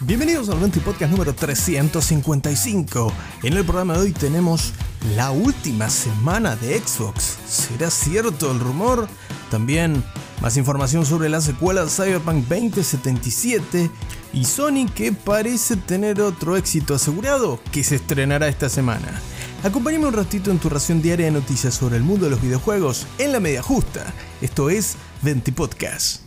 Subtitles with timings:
[0.00, 3.12] Bienvenidos al 20 Podcast número 355.
[3.42, 4.72] En el programa de hoy tenemos
[5.16, 7.36] la última semana de Xbox.
[7.46, 9.06] ¿Será cierto el rumor?
[9.50, 10.02] También
[10.40, 13.90] más información sobre la secuela de Cyberpunk 2077
[14.32, 19.20] y Sony que parece tener otro éxito asegurado que se estrenará esta semana.
[19.64, 23.08] Acompáñame un ratito en tu ración diaria de noticias sobre el mundo de los videojuegos
[23.18, 24.06] en la media justa.
[24.40, 26.22] Esto es 20 Podcast.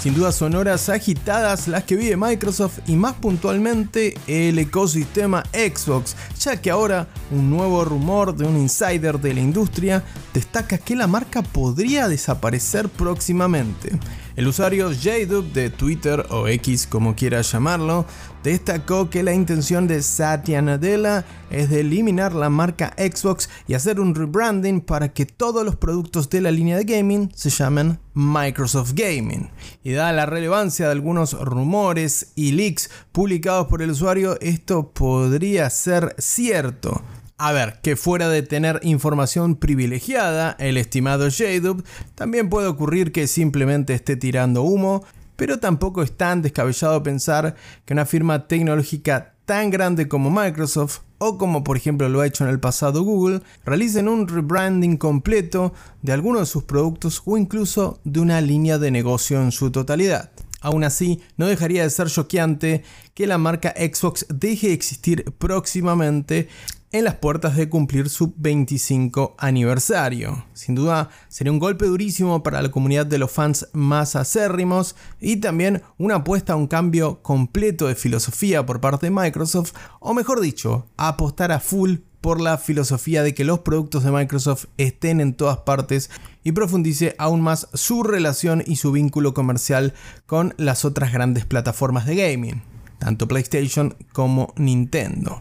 [0.00, 6.14] Sin duda son horas agitadas las que vive Microsoft y más puntualmente el ecosistema Xbox,
[6.38, 11.08] ya que ahora un nuevo rumor de un insider de la industria destaca que la
[11.08, 13.98] marca podría desaparecer próximamente.
[14.36, 18.04] El usuario JDub de Twitter o X como quiera llamarlo,
[18.44, 23.98] destacó que la intención de Satya Nadella es de eliminar la marca Xbox y hacer
[23.98, 28.92] un rebranding para que todos los productos de la línea de gaming se llamen Microsoft
[28.94, 29.48] Gaming.
[29.82, 35.70] Y dada la relevancia de algunos rumores y leaks publicados por el usuario, esto podría
[35.70, 37.00] ser cierto.
[37.38, 41.84] A ver, que fuera de tener información privilegiada, el estimado Jdub,
[42.14, 45.04] también puede ocurrir que simplemente esté tirando humo,
[45.36, 51.36] pero tampoco es tan descabellado pensar que una firma tecnológica tan grande como Microsoft, o
[51.36, 56.12] como por ejemplo lo ha hecho en el pasado Google, realicen un rebranding completo de
[56.12, 60.30] alguno de sus productos o incluso de una línea de negocio en su totalidad.
[60.66, 62.82] Aún así, no dejaría de ser choqueante
[63.14, 66.48] que la marca Xbox deje de existir próximamente
[66.90, 70.44] en las puertas de cumplir su 25 aniversario.
[70.54, 75.36] Sin duda sería un golpe durísimo para la comunidad de los fans más acérrimos y
[75.36, 80.40] también una apuesta a un cambio completo de filosofía por parte de Microsoft, o mejor
[80.40, 85.32] dicho, apostar a full por la filosofía de que los productos de Microsoft estén en
[85.32, 86.10] todas partes
[86.42, 89.94] y profundice aún más su relación y su vínculo comercial
[90.26, 92.62] con las otras grandes plataformas de gaming,
[92.98, 95.40] tanto PlayStation como Nintendo.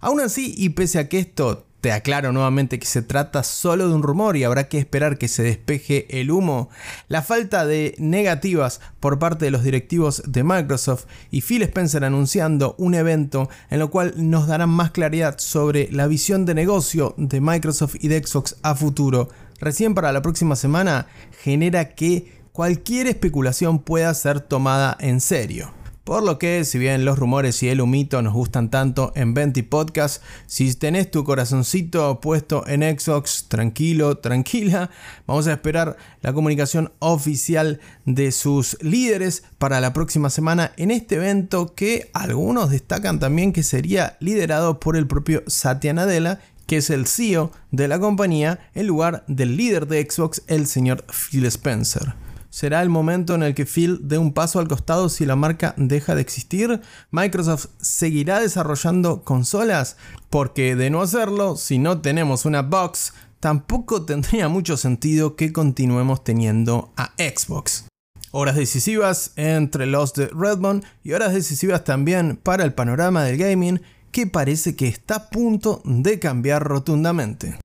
[0.00, 3.94] Aún así, y pese a que esto te aclaro nuevamente que se trata solo de
[3.94, 6.68] un rumor y habrá que esperar que se despeje el humo.
[7.08, 12.74] La falta de negativas por parte de los directivos de Microsoft y Phil Spencer anunciando
[12.78, 17.40] un evento en lo cual nos darán más claridad sobre la visión de negocio de
[17.40, 19.28] Microsoft y de Xbox a futuro.
[19.60, 21.06] Recién para la próxima semana
[21.42, 25.79] genera que cualquier especulación pueda ser tomada en serio.
[26.10, 29.62] Por lo que, si bien los rumores y el humito nos gustan tanto en Venti
[29.62, 34.90] Podcast, si tenés tu corazoncito puesto en Xbox, tranquilo, tranquila,
[35.28, 41.14] vamos a esperar la comunicación oficial de sus líderes para la próxima semana en este
[41.14, 46.90] evento que algunos destacan también que sería liderado por el propio Satya Nadella que es
[46.90, 52.14] el CEO de la compañía, en lugar del líder de Xbox, el señor Phil Spencer.
[52.50, 55.72] ¿Será el momento en el que Phil dé un paso al costado si la marca
[55.76, 56.80] deja de existir?
[57.12, 59.96] ¿Microsoft seguirá desarrollando consolas?
[60.30, 66.24] Porque de no hacerlo, si no tenemos una box, tampoco tendría mucho sentido que continuemos
[66.24, 67.84] teniendo a Xbox.
[68.32, 73.80] Horas decisivas entre los de Redmond y horas decisivas también para el panorama del gaming
[74.10, 77.59] que parece que está a punto de cambiar rotundamente.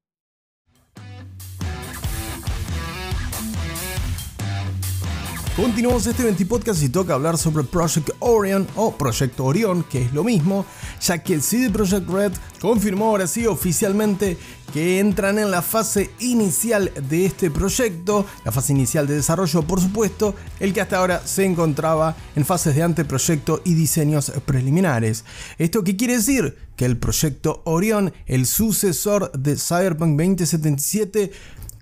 [5.55, 10.11] Continuamos este 20 podcast y toca hablar sobre Project Orion o Proyecto Orion, que es
[10.11, 10.65] lo mismo,
[10.99, 14.37] ya que CD Projekt Red confirmó ahora sí oficialmente
[14.73, 19.79] que entran en la fase inicial de este proyecto, la fase inicial de desarrollo por
[19.79, 25.23] supuesto, el que hasta ahora se encontraba en fases de anteproyecto y diseños preliminares.
[25.57, 26.57] ¿Esto qué quiere decir?
[26.75, 31.31] Que el proyecto Orion, el sucesor de Cyberpunk 2077,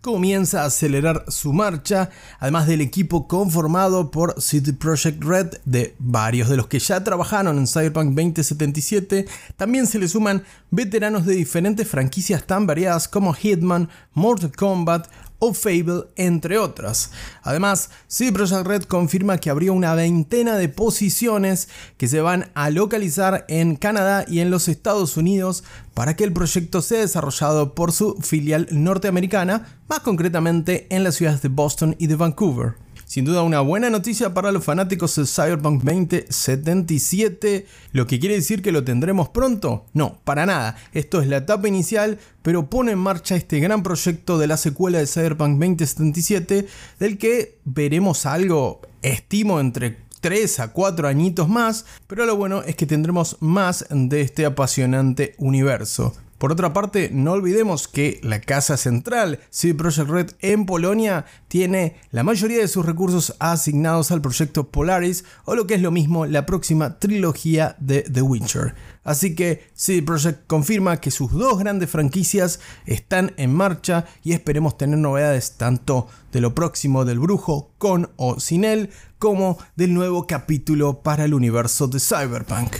[0.04, 2.10] comienza a acelerar su marcha,
[2.40, 7.58] además del equipo conformado por City Project Red, de varios de los que ya trabajaron
[7.58, 9.26] en Cyberpunk 2077,
[9.56, 15.08] también se le suman veteranos de diferentes franquicias tan variadas como Hitman, Mortal Kombat
[15.40, 17.12] o Fable, entre otras.
[17.42, 18.32] Además, CD
[18.64, 24.26] Red confirma que habría una veintena de posiciones que se van a localizar en Canadá
[24.28, 25.64] y en los Estados Unidos
[25.94, 31.42] para que el proyecto sea desarrollado por su filial norteamericana, más concretamente en las ciudades
[31.42, 32.76] de Boston y de Vancouver.
[33.06, 38.62] Sin duda una buena noticia para los fanáticos de Cyberpunk 2077, lo que quiere decir
[38.62, 39.86] que lo tendremos pronto.
[39.94, 40.78] No, para nada.
[40.94, 45.00] Esto es la etapa inicial, pero pone en marcha este gran proyecto de la secuela
[45.00, 46.68] de Cyberpunk 2077,
[47.00, 52.78] del que veremos algo, estimo, entre 3 a 4 añitos más, pero lo bueno es
[52.78, 56.16] que tendremos más de este apasionante universo.
[56.44, 61.96] Por otra parte, no olvidemos que la casa central, CD Projekt Red en Polonia, tiene
[62.12, 66.26] la mayoría de sus recursos asignados al proyecto Polaris o lo que es lo mismo
[66.26, 68.76] la próxima trilogía de The Witcher.
[69.06, 74.78] Así que CD Projekt confirma que sus dos grandes franquicias están en marcha y esperemos
[74.78, 80.28] tener novedades tanto de lo próximo del brujo con o sin él como del nuevo
[80.28, 82.76] capítulo para el universo de Cyberpunk.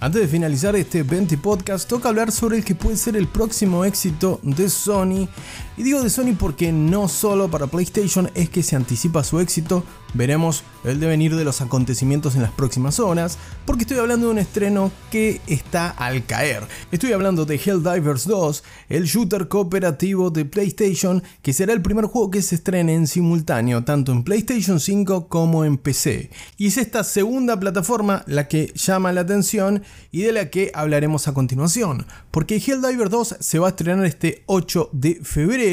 [0.00, 3.84] Antes de finalizar este 20 podcast, toca hablar sobre el que puede ser el próximo
[3.84, 5.28] éxito de Sony.
[5.78, 9.84] Y digo de Sony porque no solo para PlayStation es que se anticipa su éxito,
[10.12, 14.38] veremos el devenir de los acontecimientos en las próximas horas, porque estoy hablando de un
[14.38, 16.64] estreno que está al caer.
[16.90, 22.32] Estoy hablando de Helldivers 2, el shooter cooperativo de PlayStation, que será el primer juego
[22.32, 26.30] que se estrene en simultáneo, tanto en PlayStation 5 como en PC.
[26.56, 31.28] Y es esta segunda plataforma la que llama la atención y de la que hablaremos
[31.28, 35.67] a continuación, porque Helldivers 2 se va a estrenar este 8 de febrero,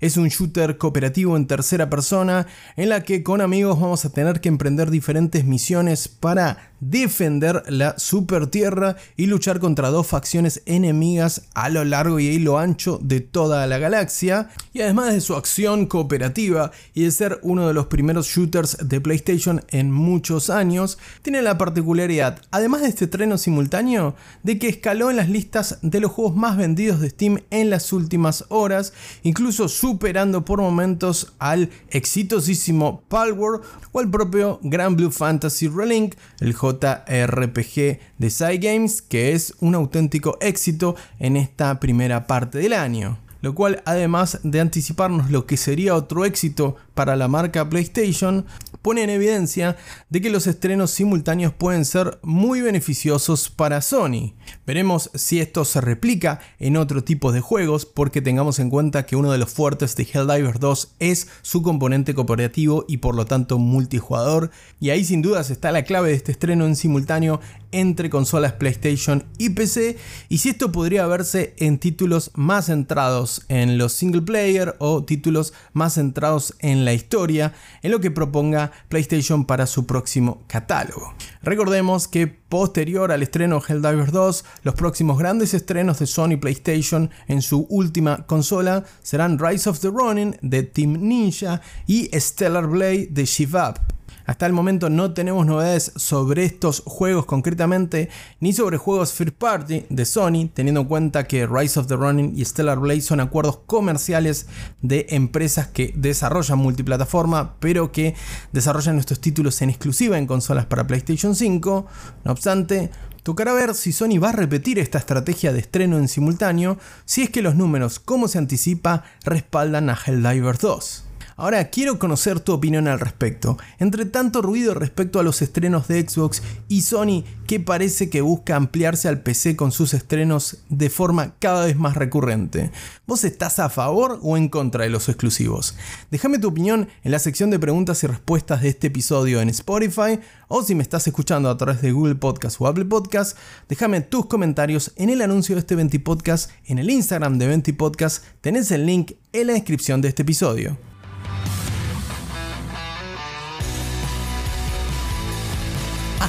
[0.00, 2.46] es un shooter cooperativo en tercera persona,
[2.76, 7.98] en la que con amigos vamos a tener que emprender diferentes misiones para defender la
[7.98, 12.98] super tierra y luchar contra dos facciones enemigas a lo largo y a lo ancho
[13.02, 14.50] de toda la galaxia.
[14.72, 19.00] Y además de su acción cooperativa y de ser uno de los primeros shooters de
[19.00, 25.10] PlayStation en muchos años, tiene la particularidad, además de este estreno simultáneo, de que escaló
[25.10, 28.92] en las listas de los juegos más vendidos de Steam en las últimas horas,
[29.22, 36.52] incluso superando por momentos al exitosísimo Palworld o al propio Grand Blue Fantasy Relink, el
[36.52, 43.18] juego JRPG de Cygames, que es un auténtico éxito en esta primera parte del año.
[43.40, 48.44] Lo cual, además de anticiparnos lo que sería otro éxito para la marca PlayStation,
[48.82, 49.76] pone en evidencia
[50.08, 54.34] de que los estrenos simultáneos pueden ser muy beneficiosos para Sony.
[54.66, 59.16] Veremos si esto se replica en otro tipo de juegos porque tengamos en cuenta que
[59.16, 63.58] uno de los fuertes de Helldivers 2 es su componente cooperativo y por lo tanto
[63.58, 67.40] multijugador y ahí sin dudas está la clave de este estreno en simultáneo
[67.72, 69.96] entre consolas PlayStation y PC
[70.28, 75.52] y si esto podría verse en títulos más centrados en los single player o títulos
[75.72, 77.52] más centrados en la historia
[77.82, 81.14] en lo que proponga PlayStation para su próximo catálogo.
[81.42, 87.42] Recordemos que posterior al estreno Helldivers 2, los próximos grandes estrenos de Sony PlayStation en
[87.42, 93.24] su última consola serán Rise of the Ronin de Team Ninja y Stellar Blade de
[93.24, 93.97] Shiv Up.
[94.28, 98.10] Hasta el momento no tenemos novedades sobre estos juegos concretamente,
[98.40, 102.34] ni sobre juegos first party de Sony, teniendo en cuenta que Rise of the Running
[102.36, 104.46] y Stellar Blade son acuerdos comerciales
[104.82, 108.14] de empresas que desarrollan multiplataforma, pero que
[108.52, 111.86] desarrollan estos títulos en exclusiva en consolas para PlayStation 5.
[112.24, 112.90] No obstante,
[113.22, 117.30] Tocará ver si Sony va a repetir esta estrategia de estreno en simultáneo si es
[117.30, 121.07] que los números, como se anticipa, respaldan a Helldivers 2.
[121.40, 123.58] Ahora quiero conocer tu opinión al respecto.
[123.78, 128.56] Entre tanto ruido respecto a los estrenos de Xbox y Sony, que parece que busca
[128.56, 132.72] ampliarse al PC con sus estrenos de forma cada vez más recurrente.
[133.06, 135.76] ¿Vos estás a favor o en contra de los exclusivos?
[136.10, 140.18] Déjame tu opinión en la sección de preguntas y respuestas de este episodio en Spotify
[140.48, 144.26] o si me estás escuchando a través de Google Podcast o Apple Podcast, déjame tus
[144.26, 148.24] comentarios en el anuncio de este 20 Podcast en el Instagram de 20 Podcast.
[148.40, 150.87] Tenés el link en la descripción de este episodio.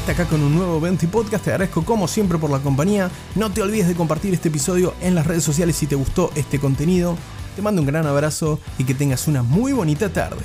[0.09, 1.43] Acá con un nuevo 20 Podcast.
[1.43, 3.11] Te agradezco como siempre por la compañía.
[3.35, 6.59] No te olvides de compartir este episodio en las redes sociales si te gustó este
[6.59, 7.15] contenido.
[7.55, 10.41] Te mando un gran abrazo y que tengas una muy bonita tarde.